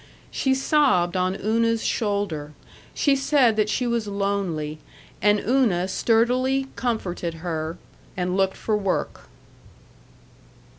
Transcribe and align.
She 0.31 0.55
sobbed 0.55 1.15
on 1.15 1.35
Una's 1.35 1.83
shoulder; 1.83 2.53
she 2.95 3.15
said 3.15 3.55
that 3.55 3.69
she 3.69 3.85
was 3.85 4.07
lonely; 4.07 4.79
and 5.21 5.39
Una 5.39 5.87
sturdily 5.87 6.69
comforted 6.75 7.35
her 7.35 7.77
and 8.17 8.35
looked 8.35 8.57
for 8.57 8.75
work. 8.75 9.29